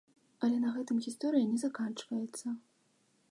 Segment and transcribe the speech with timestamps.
[0.45, 2.47] Але на гэтым гісторыя не заканчваецца.